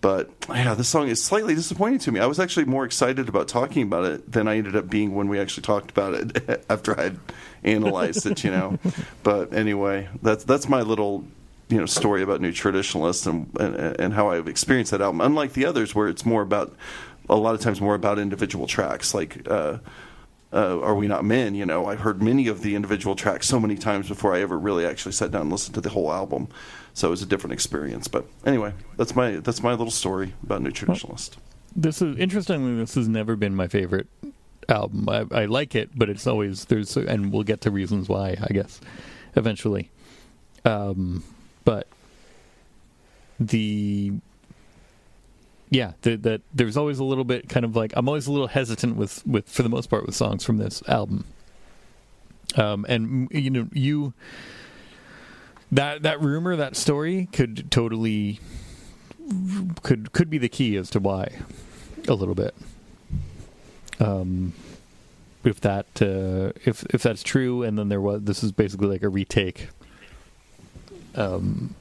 [0.00, 2.20] But yeah, this song is slightly disappointing to me.
[2.20, 5.28] I was actually more excited about talking about it than I ended up being when
[5.28, 7.18] we actually talked about it after I had
[7.64, 8.78] analyzed it, you know.
[9.22, 11.24] But anyway, that's that's my little
[11.68, 15.20] you know story about New Traditionalists and, and and how I've experienced that album.
[15.20, 16.74] Unlike the others, where it's more about
[17.28, 19.46] a lot of times more about individual tracks, like.
[19.48, 19.78] Uh,
[20.50, 21.54] uh, Are We Not Men?
[21.54, 24.58] You know, I've heard many of the individual tracks so many times before I ever
[24.58, 26.48] really actually sat down and listened to the whole album.
[26.98, 28.08] So it was a different experience.
[28.08, 31.36] But anyway, that's my that's my little story about New Traditionalist.
[31.76, 32.74] This is interestingly.
[32.74, 34.08] This has never been my favorite
[34.68, 35.08] album.
[35.08, 38.36] I, I like it, but it's always there's and we'll get to reasons why.
[38.42, 38.80] I guess
[39.36, 39.92] eventually.
[40.64, 41.22] Um,
[41.64, 41.86] but
[43.38, 44.14] the
[45.70, 48.48] yeah, the, that there's always a little bit kind of like I'm always a little
[48.48, 51.26] hesitant with with for the most part with songs from this album.
[52.56, 54.14] Um, and you know you
[55.72, 58.40] that that rumor that story could totally
[59.82, 61.32] could could be the key as to why
[62.08, 62.54] a little bit.
[64.00, 64.52] Um,
[65.44, 69.02] if that uh, if if that's true, and then there was this is basically like
[69.02, 69.68] a retake.
[71.14, 71.74] Um,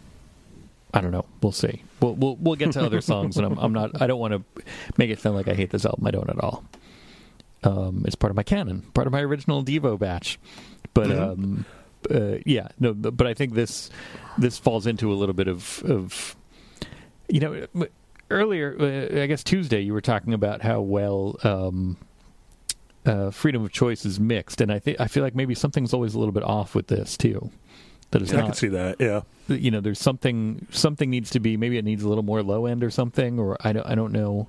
[0.93, 1.25] I don't know.
[1.41, 1.83] We'll see.
[2.01, 4.01] We'll we'll, we'll get to other songs, and I'm, I'm not.
[4.01, 4.63] I don't want to
[4.97, 6.07] make it sound like I hate this album.
[6.07, 6.63] I don't at all.
[7.63, 10.39] Um, it's part of my canon, part of my original Devo batch.
[10.93, 11.65] But um,
[12.11, 12.93] uh, yeah, no.
[12.93, 13.89] But, I think this
[14.37, 16.35] this falls into a little bit of of
[17.27, 17.67] you know
[18.29, 18.75] earlier.
[18.79, 21.37] Uh, I guess Tuesday you were talking about how well.
[21.43, 21.97] Um,
[23.05, 26.13] uh, freedom of choice is mixed, and I think I feel like maybe something's always
[26.13, 27.51] a little bit off with this too.
[28.11, 28.97] That is I not can see that.
[28.99, 29.21] Yeah.
[29.47, 32.65] you know there's something something needs to be maybe it needs a little more low
[32.65, 34.47] end or something or I don't I don't know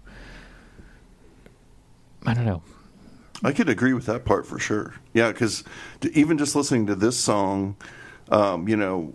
[2.26, 2.62] I don't know
[3.42, 4.94] I could agree with that part for sure.
[5.14, 5.64] Yeah, because
[6.12, 7.76] even just listening to this song,
[8.30, 9.14] um, you know,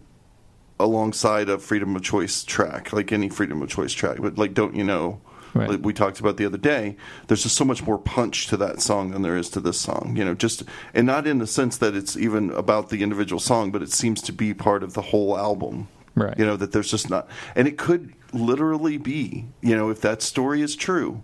[0.79, 4.75] alongside a freedom of choice track, like any freedom of choice track, but like, don't
[4.75, 5.21] you know?
[5.53, 5.69] Right.
[5.69, 6.97] Like we talked about the other day.
[7.27, 10.15] There's just so much more punch to that song than there is to this song.
[10.17, 10.63] You know, just
[10.95, 14.19] and not in the sense that it's even about the individual song, but it seems
[14.23, 15.89] to be part of the whole album.
[16.15, 16.37] Right.
[16.39, 19.45] You know that there's just not, and it could literally be.
[19.61, 21.21] You know, if that story is true,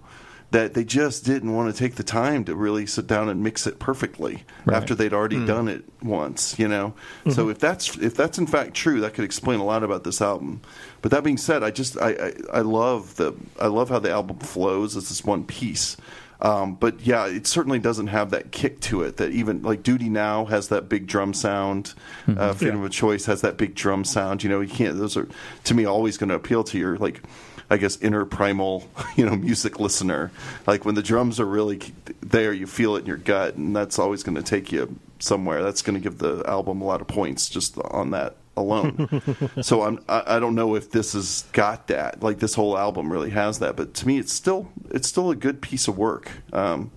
[0.51, 3.67] that they just didn't want to take the time to really sit down and mix
[3.67, 4.75] it perfectly Right.
[4.77, 6.93] after they'd already done it once, you know.
[7.29, 10.21] So if that's if that's in fact true, that could explain a lot about this
[10.21, 10.61] album.
[11.03, 14.11] But that being said, I just I I, I love the I love how the
[14.11, 15.97] album flows as this one piece.
[16.41, 20.07] Um, but yeah, it certainly doesn't have that kick to it that even like Duty
[20.07, 21.93] Now has that big drum sound.
[22.27, 22.85] Uh, Freedom Yeah.
[22.85, 24.41] of Choice has that big drum sound.
[24.41, 24.97] You know, you can't.
[24.97, 25.27] Those are
[25.65, 27.21] to me always going to appeal to your like
[27.69, 30.31] I guess inner primal, you know, music listener.
[30.65, 31.81] Like when the drums are really
[32.21, 35.63] there, you feel it in your gut, and that's always going to take you somewhere.
[35.63, 39.21] That's going to give the album a lot of points just on that alone.
[39.61, 42.21] so I'm I, I don't know if this has got that.
[42.23, 45.35] Like this whole album really has that, but to me, it's still it's still a
[45.35, 46.31] good piece of work.
[46.53, 46.91] Um,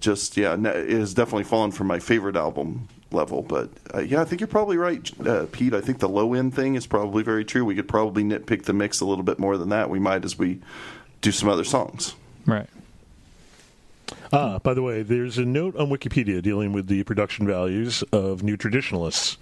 [0.00, 3.42] just yeah, it has definitely fallen from my favorite album level.
[3.42, 5.74] But uh, yeah, I think you're probably right, uh, Pete.
[5.74, 7.64] I think the low end thing is probably very true.
[7.64, 9.90] We could probably nitpick the mix a little bit more than that.
[9.90, 10.60] We might as we
[11.20, 12.14] do some other songs.
[12.44, 12.68] right
[14.32, 18.42] Ah, by the way, there's a note on Wikipedia dealing with the production values of
[18.42, 19.38] New Traditionalists.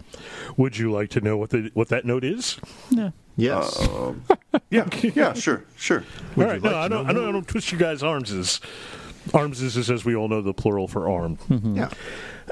[0.56, 2.58] Would you like to know what the what that note is?
[2.90, 3.88] yeah Yes.
[4.70, 6.04] Yeah, yeah, sure, sure.
[6.36, 8.30] All right, no, like I don't, I don't, I don't twist you guys' arms.
[8.30, 8.60] Is
[9.32, 11.38] arms is, is as we all know the plural for arm.
[11.48, 11.90] yeah.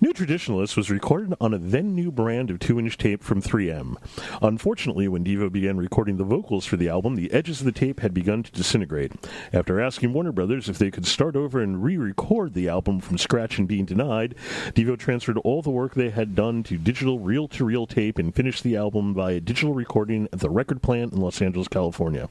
[0.00, 3.96] New Traditionalist was recorded on a then new brand of 2 inch tape from 3M.
[4.40, 7.98] Unfortunately, when Devo began recording the vocals for the album, the edges of the tape
[7.98, 9.10] had begun to disintegrate.
[9.52, 13.18] After asking Warner Brothers if they could start over and re record the album from
[13.18, 14.36] scratch and being denied,
[14.68, 18.32] Devo transferred all the work they had done to digital reel to reel tape and
[18.32, 22.28] finished the album via digital recording at the record plant in Los Angeles, California.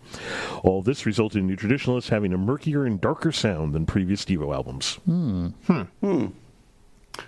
[0.63, 4.55] All this resulted in New Traditionalists having a murkier and darker sound than previous Devo
[4.55, 4.95] albums.
[5.05, 5.47] Hmm.
[5.65, 5.81] Hmm.
[5.99, 6.27] Hmm.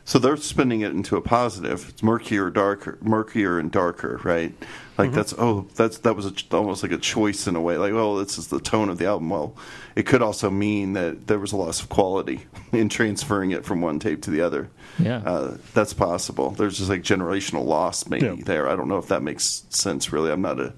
[0.05, 1.87] So they're spinning it into a positive.
[1.89, 4.53] It's murkier, darker, murkier and darker, right?
[4.97, 7.77] Like that's oh, that's that was a, almost like a choice in a way.
[7.77, 9.29] Like oh, this is the tone of the album.
[9.29, 9.55] Well,
[9.95, 12.41] it could also mean that there was a loss of quality
[12.73, 14.69] in transferring it from one tape to the other.
[14.97, 15.17] Yeah.
[15.25, 16.51] uh, that's possible.
[16.51, 18.35] There's just like generational loss maybe Yeah.
[18.43, 18.67] there.
[18.67, 20.11] I don't know if that makes sense.
[20.11, 20.73] Really, I'm not a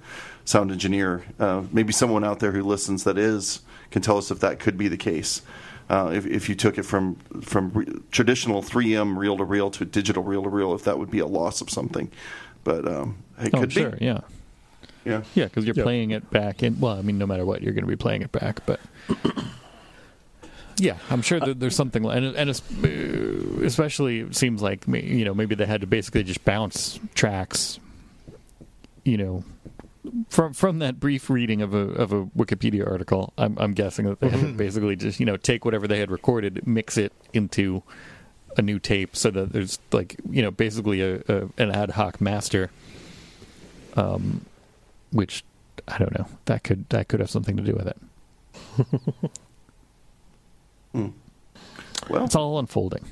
[0.45, 1.23] sound engineer.
[1.39, 4.77] Uh, maybe someone out there who listens that is can tell us if that could
[4.77, 5.41] be the case.
[5.91, 9.83] Uh, if, if you took it from from re- traditional 3M reel to reel to
[9.83, 12.09] digital reel to reel, if that would be a loss of something,
[12.63, 14.05] but um, it Oh, could sure, be.
[14.05, 14.21] yeah.
[15.03, 15.23] Yeah.
[15.35, 15.83] Yeah, because you're Yep.
[15.83, 16.79] playing it back in.
[16.79, 18.65] Well, I mean, no matter what, you're going to be playing it back.
[18.65, 18.79] But
[20.77, 25.33] yeah, I'm sure that there's something, and and uh, especially it seems like you know
[25.33, 27.79] maybe they had to basically just bounce tracks,
[29.03, 29.43] you know,
[30.29, 33.33] from from that brief reading of a of a Wikipedia article.
[33.37, 36.65] I'm I'm guessing that they had basically just you know take whatever they had recorded,
[36.65, 37.83] mix it into
[38.57, 42.19] a new tape, so that there's like you know basically a, a an ad hoc
[42.21, 42.71] master.
[43.95, 44.45] Um,
[45.11, 45.43] which
[45.87, 46.25] I don't know.
[46.45, 47.97] That could that could have something to do with it.
[50.93, 51.13] Well,
[52.25, 53.11] It's all unfolding.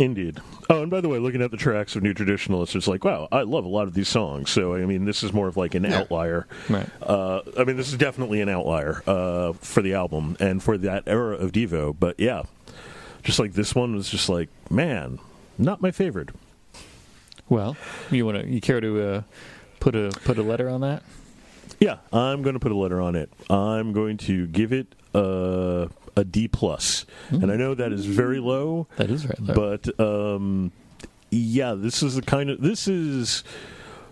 [0.00, 0.40] Indeed.
[0.70, 3.28] Oh, and by the way, looking at the tracks of New Traditionalists, it's like, wow,
[3.30, 4.50] I love a lot of these songs.
[4.50, 6.46] So, I mean, this is more of like an outlier.
[6.68, 6.88] Right.
[7.02, 11.04] Uh, I mean, this is definitely an outlier uh, for the album and for that
[11.06, 11.94] era of Devo.
[11.98, 12.44] But yeah,
[13.22, 15.18] just like this one was just like, man,
[15.58, 16.30] not my favorite.
[17.48, 17.76] Well,
[18.10, 19.22] you want to you care to uh,
[19.80, 21.02] put a put a letter on that?
[21.78, 23.30] Yeah, I'm going to put a letter on it.
[23.48, 28.40] I'm going to give it a, a D plus, and I know that is very
[28.40, 28.86] low.
[28.96, 29.40] That is right.
[29.40, 29.54] Low.
[29.54, 30.72] but um,
[31.30, 33.44] yeah, this is the kind of this is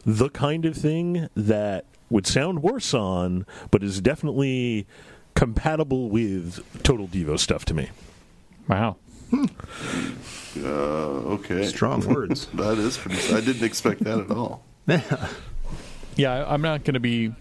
[0.04, 4.86] the kind of thing that would sound worse on, but is definitely
[5.34, 7.90] compatible with Total Devo stuff to me.
[8.68, 8.96] wow.
[10.56, 11.66] uh, okay.
[11.66, 12.46] Strong words.
[12.54, 13.34] That is pretty.
[13.34, 14.62] I didn't expect that at all.
[14.86, 15.28] Yeah.
[16.16, 17.32] Yeah, I'm not going to be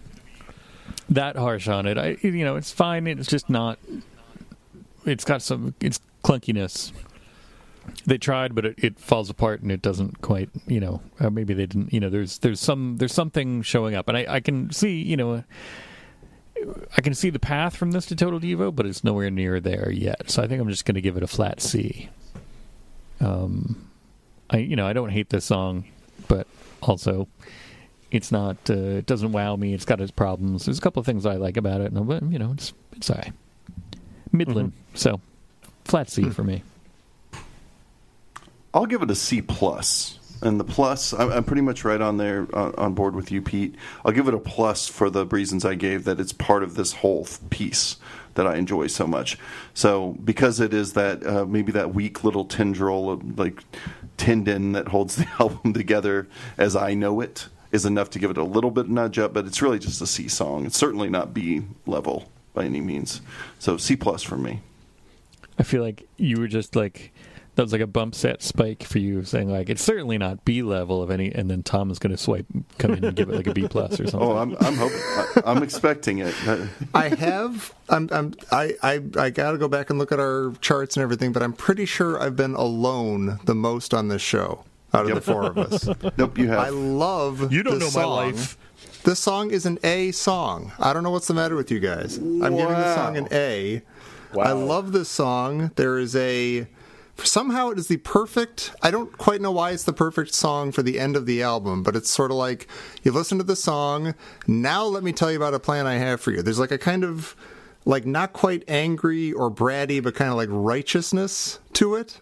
[1.08, 1.96] that harsh on it.
[1.98, 3.06] I you know it's fine.
[3.06, 3.78] It's just not.
[5.08, 6.92] It's got some it's clunkiness.
[8.04, 10.50] They tried, but it, it falls apart and it doesn't quite.
[10.66, 11.92] You know, uh, maybe they didn't.
[11.92, 15.16] You know, there's there's some there's something showing up, and I, I can see you
[15.16, 15.44] know.
[16.96, 19.92] I can see the path from this to Total Devo, but it's nowhere near there
[19.92, 20.28] yet.
[20.28, 22.08] So I think I'm just going to give it a flat C.
[23.20, 23.88] Um,
[24.50, 25.84] I you know I don't hate this song,
[26.26, 26.46] but
[26.82, 27.28] also
[28.10, 29.74] it's not uh, it doesn't wow me.
[29.74, 30.64] It's got its problems.
[30.64, 33.32] There's a couple of things I like about it, and you know it's it's alright.
[34.32, 35.20] Midland, so
[35.84, 36.62] flat C for me.
[38.74, 42.16] I'll give it a C plus, and the plus I'm, I'm pretty much right on
[42.16, 43.74] there on, on board with you, Pete.
[44.04, 46.94] I'll give it a plus for the reasons I gave that it's part of this
[46.94, 47.96] whole th- piece
[48.34, 49.38] that I enjoy so much.
[49.74, 53.64] So because it is that uh, maybe that weak little tendril of like
[54.16, 58.38] tendon that holds the album together as I know it is enough to give it
[58.38, 60.66] a little bit nudge up, but it's really just a C song.
[60.66, 63.20] It's certainly not B level by any means.
[63.60, 64.60] So C plus for me.
[65.58, 67.12] I feel like you were just like
[67.54, 70.62] that was like a bump set spike for you, saying like it's certainly not B
[70.62, 72.46] level of any, and then Tom is going to swipe
[72.78, 74.28] come in and give it like a B plus or something.
[74.28, 76.34] Oh, I'm I'm hoping I, I'm expecting it.
[76.94, 77.74] I have.
[77.88, 78.08] I'm.
[78.12, 78.34] I'm.
[78.52, 78.74] I.
[78.82, 79.00] I.
[79.16, 81.84] I got to go back and look at our charts and everything, but I'm pretty
[81.86, 85.14] sure I've been alone the most on this show out of Yep.
[85.16, 85.88] the four of us.
[86.16, 86.58] Nope, you have.
[86.60, 87.52] I love.
[87.52, 88.56] You don't know this my life.
[89.04, 90.72] This song is an A song.
[90.78, 92.18] I don't know what's the matter with you guys.
[92.18, 93.82] I'm giving the song an A.
[94.38, 95.70] I love this song.
[95.76, 96.66] There is a
[97.24, 98.72] somehow it is the perfect.
[98.82, 101.82] I don't quite know why it's the perfect song for the end of the album,
[101.82, 102.68] but it's sort of like
[103.02, 104.14] you listen to the song.
[104.46, 106.42] Now let me tell you about a plan I have for you.
[106.42, 107.34] There's like a kind of
[107.84, 112.20] like not quite angry or bratty, but kind of like righteousness to it,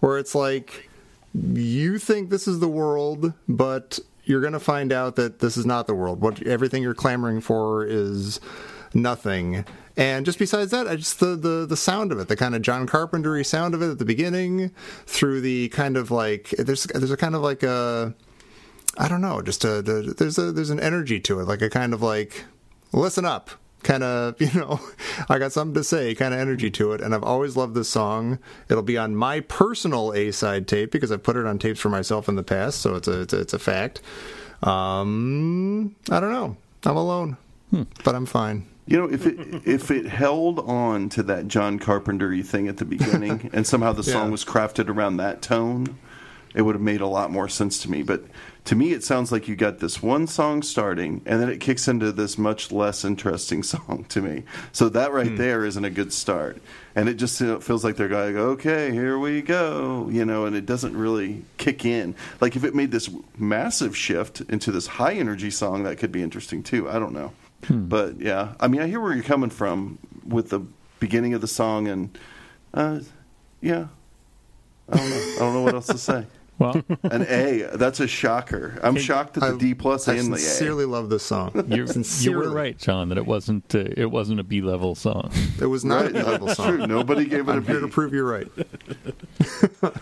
[0.00, 0.88] where it's like
[1.34, 5.64] you think this is the world, but you're going to find out that this is
[5.66, 6.20] not the world.
[6.20, 8.40] What everything you're clamoring for is
[8.94, 9.64] nothing.
[9.96, 12.62] And just besides that, I just the, the the sound of it, the kind of
[12.62, 14.70] John Carpentery sound of it at the beginning,
[15.06, 18.14] through the kind of like there's there's a kind of like a
[18.96, 21.70] I don't know, just a, the- there's a there's an energy to it, like a
[21.70, 22.44] kind of like
[22.92, 23.50] listen up,
[23.82, 24.80] kind of you know,
[25.28, 27.88] I got something to say, kind of energy to it, and I've always loved this
[27.88, 28.38] song.
[28.68, 31.88] It'll be on my personal A side tape because I've put it on tapes for
[31.88, 34.00] myself in the past, so it's a it's a, it's a fact.
[34.62, 37.36] Um, I don't know, I'm alone,
[38.04, 38.66] but I'm fine.
[38.86, 42.84] You know, if it if it held on to that John Carpenter thing at the
[42.84, 44.30] beginning, and somehow the song Yeah.
[44.30, 45.98] was crafted around that tone,
[46.54, 48.02] it would have made a lot more sense to me.
[48.02, 48.24] But
[48.64, 51.88] to me, it sounds like you got this one song starting, and then it kicks
[51.88, 54.44] into this much less interesting song to me.
[54.72, 56.60] So that right there isn't a good start,
[56.94, 60.44] and it just you know, feels like they're going, "Okay, here we go," you know,
[60.44, 62.14] and it doesn't really kick in.
[62.40, 63.08] Like if it made this
[63.38, 66.90] massive shift into this high energy song, that could be interesting too.
[66.90, 67.32] I don't know.
[67.70, 70.60] But yeah, I mean, I hear where you're coming from with the
[71.00, 72.18] beginning of the song, and
[72.74, 73.00] uh,
[73.60, 73.86] yeah,
[74.90, 75.16] I don't know.
[75.16, 76.26] I don't know what else to say.
[76.58, 77.68] Well, An A.
[77.74, 78.78] That's a shocker.
[78.82, 80.38] I'm shocked at the I- D plus I and the A.
[80.38, 81.52] sincerely love this song.
[81.68, 81.86] you
[82.20, 85.30] you were right, John, that it wasn't uh, it wasn't a B level song.
[85.60, 86.66] It was not Right, a B-level song.
[86.76, 86.86] true.
[86.86, 88.48] Nobody gave it a I'm here to prove you're right.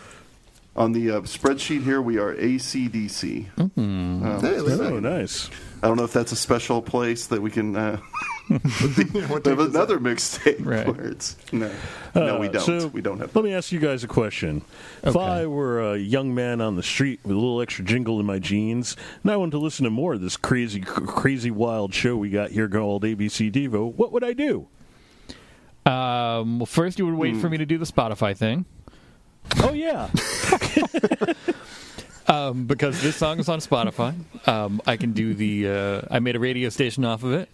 [0.76, 3.46] On the uh, spreadsheet here, we are ACDC.
[3.58, 5.48] Um, Hey, Oh, nice.
[5.82, 7.74] I don't know if that's a special place that we can.
[7.74, 8.02] Uh, What
[8.48, 10.86] we have tape is another mixtape Right.
[10.86, 11.70] where it's no,
[12.14, 12.62] no, we Uh, don't.
[12.64, 13.34] so we don't have.
[13.34, 14.62] Let me ask you guys a question.
[15.02, 18.26] If I were a young man on the street with a little extra jingle in
[18.26, 22.16] my jeans, and I wanted to listen to more of this crazy, crazy, wild show
[22.16, 24.68] we got here called ABC Devo, what would I do?
[25.84, 28.64] Um, well, first you would wait for me to do the Spotify thing.
[29.62, 30.08] Oh yeah,
[32.28, 34.12] Um, because this song is on Spotify.
[34.48, 35.68] Um, I can do the.
[35.68, 37.48] Uh, I made a radio station off of it,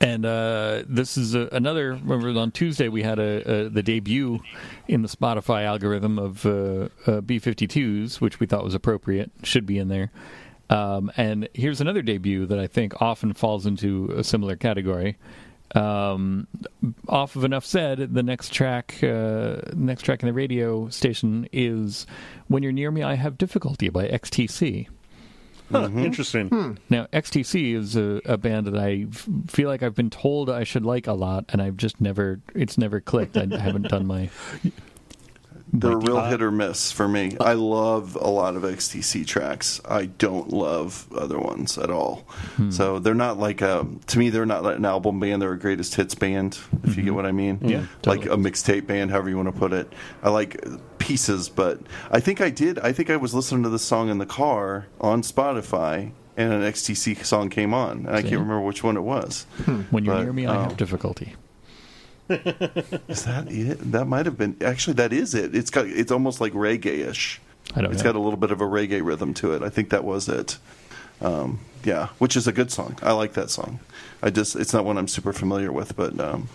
[0.00, 1.92] and uh, this is a, another.
[1.92, 4.40] Remember, on Tuesday we had a, a the debut
[4.88, 9.78] in the Spotify algorithm of uh, uh, B52s, which we thought was appropriate, should be
[9.78, 10.10] in there.
[10.70, 15.18] Um, and here's another debut that I think often falls into a similar category.
[15.74, 16.46] Um,
[17.08, 22.06] off of enough said, the next track, uh, next track in the radio station is
[22.48, 24.88] "When You're Near Me, I Have Difficulty" by XTC.
[25.70, 26.78] Huh, interesting.
[26.88, 30.64] Now, XTC is a, a band that I f- feel like I've been told I
[30.64, 33.36] should like a lot, and I've just never, it's never clicked.
[33.36, 34.30] I haven't done my.
[35.72, 37.36] They're a my- real uh, hit or miss for me.
[37.40, 39.80] I love a lot of XTC tracks.
[39.88, 42.24] I don't love other ones at all.
[42.56, 42.70] Hmm.
[42.72, 45.40] So they're not like a, to me, they're not like an album band.
[45.40, 47.58] They're a greatest hits band, if you get what I mean.
[47.58, 47.68] Mm-hmm.
[47.68, 48.48] Yeah, Like totally.
[48.48, 49.92] a mixtape band, however you want to put it.
[50.24, 50.60] I like
[51.10, 52.78] pieces, but I think I did.
[52.78, 56.12] I think I was listening to this song in the car on Spotify.
[56.36, 58.28] And an XTC song came on, and I See?
[58.30, 59.44] can't remember which one it was.
[59.90, 61.34] When you're But, near me, I um, have difficulty.
[62.30, 63.92] Is that it?
[63.92, 64.56] That might have been.
[64.64, 65.54] Actually, that is it.
[65.54, 65.86] It's got.
[65.86, 67.40] It's almost like reggae-ish.
[67.74, 68.12] I don't It's know.
[68.12, 69.62] got a little bit of a reggae rhythm to it.
[69.62, 70.56] I think that was it.
[71.20, 72.96] Um, yeah, which is a good song.
[73.02, 73.80] I like that song.
[74.22, 76.48] I just it's not one I'm super familiar with, but um,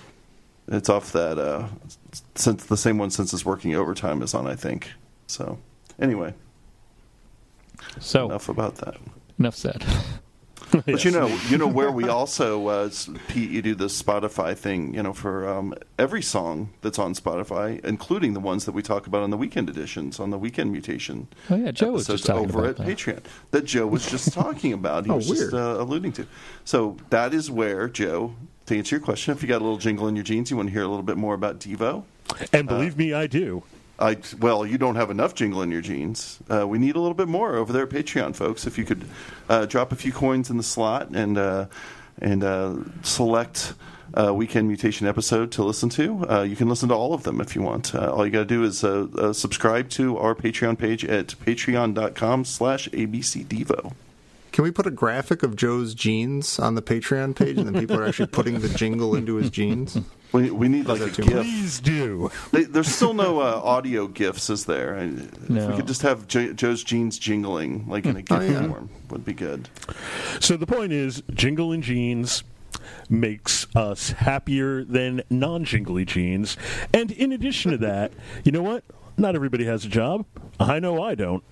[0.68, 1.68] it's off that uh,
[2.36, 4.48] since the same one senses working overtime is on.
[4.48, 4.92] I think
[5.28, 5.60] so.
[6.00, 6.34] Anyway,
[8.00, 8.96] so enough about that.
[9.40, 9.86] enough said.
[10.86, 14.58] But you know, you know where we also, uh, s- Pete, you do the Spotify
[14.58, 14.94] thing.
[14.94, 19.08] You know, for um, every song that's on Spotify, including the ones that we talk
[19.08, 21.28] about on the weekend editions, on the weekend mutation.
[21.50, 22.88] Oh, yeah, Joe was episodes just talking over about at that.
[22.98, 25.06] Patreon that Joe was just talking about.
[25.06, 26.28] He Oh, was just uh, alluding to.
[26.66, 28.36] So that is where Joe.
[28.68, 30.70] To answer your question, if you got a little jingle in your jeans, you want
[30.70, 32.04] to hear a little bit more about Devo.
[32.52, 33.64] And believe me, I do.
[34.00, 36.40] I well, you don't have enough jingle in your jeans.
[36.50, 38.68] Uh, we need a little bit more over there at Patreon, folks.
[38.68, 39.06] If you could
[39.48, 41.68] uh, drop a few coins in the slot and uh,
[42.20, 43.74] and uh, select
[44.14, 47.40] a weekend mutation episode to listen to, uh, you can listen to all of them
[47.42, 47.94] if you want.
[47.94, 51.28] Uh, all you got to do is uh, uh, subscribe to our Patreon page at
[51.28, 53.94] patreon.com/slash abcdevo.
[54.56, 58.00] Can we put a graphic of Joe's jeans on the Patreon page, and then people
[58.00, 59.98] are actually putting the jingle into his jeans?
[60.32, 61.34] We, we need like a that too GIF.
[61.34, 62.32] Please do.
[62.54, 64.96] They, there's still no uh, audio gifs, is there?
[64.98, 65.68] I- If No.
[65.72, 68.68] we could just have Jo- Joe's jeans jingling like in a GIF Oh, yeah.
[68.70, 69.68] form, would be good.
[70.40, 72.46] So the point is, jingle and jeans
[73.10, 76.56] makes us happier than non-jingly jeans.
[76.94, 78.14] And in addition to that,
[78.46, 78.86] you know what?
[79.18, 80.26] Not everybody has a job.
[80.60, 81.44] I know I don't.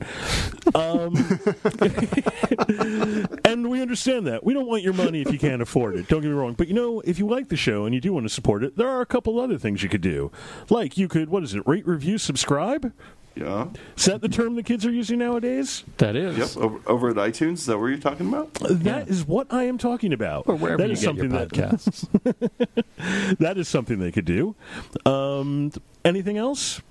[0.75, 1.15] Um,
[3.45, 4.41] and we understand that.
[4.43, 6.07] We don't want your money if you can't afford it.
[6.07, 6.53] Don't get me wrong.
[6.53, 8.77] But you know, if you like the show and you do want to support it,
[8.77, 10.31] there are a couple other things you could do.
[10.69, 12.93] Like you could, what is it, rate, review, subscribe?
[13.35, 13.67] Yeah.
[13.97, 15.83] Is that the term the kids are using nowadays?
[15.97, 16.37] That is.
[16.37, 17.53] Yep, over, over at iTunes.
[17.53, 18.53] Is that what you're talking about?
[18.55, 20.47] That is what I am talking about.
[20.47, 23.37] Or wherever That you is get your something that- podcasts.
[23.39, 24.55] that is something they could do.
[25.05, 25.71] Um,
[26.05, 26.81] anything else?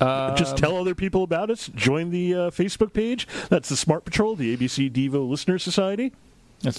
[0.00, 1.68] Uh, Just tell other people about us.
[1.74, 3.26] Join the uh, Facebook page.
[3.48, 6.12] That's the Smart Patrol, the ABC Devo Listener Society.
[6.62, 6.78] That's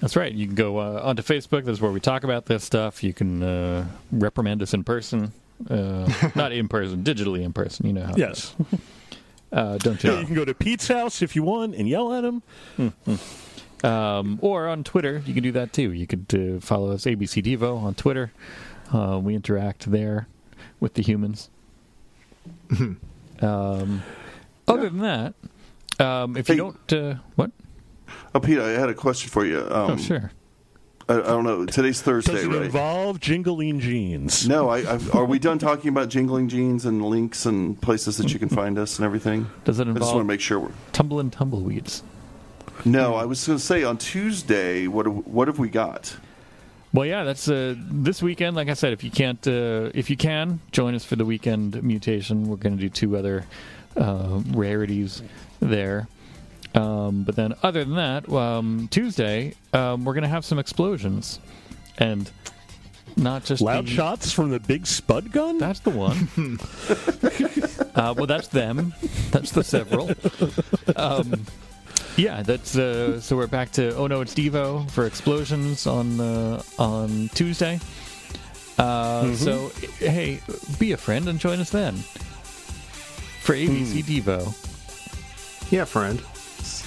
[0.00, 0.32] that's right.
[0.32, 1.64] You can go uh, onto Facebook.
[1.64, 3.02] That's where we talk about this stuff.
[3.02, 5.32] You can uh, reprimand us in person,
[5.68, 7.86] uh, not in person, digitally in person.
[7.86, 8.14] You know how.
[8.16, 8.54] Yes.
[9.52, 10.18] Uh, don't Yeah, you?
[10.20, 12.42] you can go to Pete's house if you want and yell at him.
[13.84, 15.92] Um, or on Twitter, you can do that too.
[15.92, 18.32] You could uh, follow us ABC Devo on Twitter.
[18.92, 20.26] Uh, we interact there
[20.80, 21.50] with the humans.
[23.40, 24.02] Um,
[24.68, 25.34] other than that,
[26.04, 26.54] um, if Hey.
[26.54, 27.50] you don't, uh, what?
[28.34, 29.60] Oh, Pete, I had a question for you.
[29.60, 30.30] Um, oh, sure.
[31.08, 31.64] I, I don't know.
[31.66, 32.62] Today's Thursday, Does it right?
[32.62, 34.48] involve jingling jeans?
[34.48, 38.32] no, I, I, are we done talking about jingling jeans and links and places that
[38.32, 39.48] you can find us and everything?
[39.64, 40.58] Does it I just want to make sure.
[40.58, 42.02] We're, tumbling tumbleweeds?
[42.84, 44.86] no, I was going to say on Tuesday.
[44.88, 46.16] What have- what have we got?
[46.96, 48.56] Well, yeah, that's uh, this weekend.
[48.56, 51.82] Like I said, if you can't, uh, if you can, join us for the weekend
[51.82, 52.48] mutation.
[52.48, 53.44] We're going to do two other
[53.98, 55.22] uh, rarities
[55.60, 56.08] there.
[56.74, 61.38] Um, but then, other than that, um, Tuesday um, we're gonna have some explosions,
[61.98, 62.30] and
[63.14, 65.58] not just Loud the- shots from the big spud gun?
[65.58, 66.30] That's the one.
[67.94, 68.94] uh, well, that's them.
[69.32, 70.10] That's the several.
[70.96, 71.44] Um,
[72.16, 76.62] yeah, that's uh, so we're back to oh no, it's Devo for explosions on uh,
[76.78, 77.78] on Tuesday.
[78.78, 80.40] Uh, So hey,
[80.78, 81.94] be a friend and join us then
[83.42, 84.52] for ABC Devo.
[85.70, 86.20] Yeah, friend.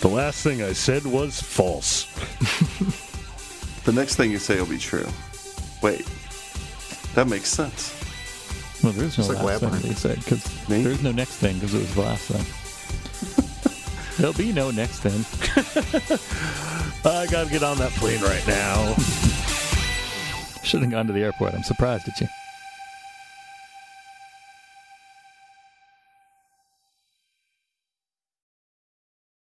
[0.02, 2.06] the last thing I said was false.
[3.86, 5.08] The next thing you say will be true.
[5.82, 6.06] Wait,
[7.16, 7.96] that makes sense.
[8.84, 11.74] Well, there's no It's like last thing they said because there's no next thing because
[11.74, 12.46] it was the last thing.
[14.20, 15.24] There'll be no next thing.
[17.10, 18.94] I gotta get on that plane right now.
[20.62, 21.54] Shouldn't have gone to the airport.
[21.54, 22.28] I'm surprised at you.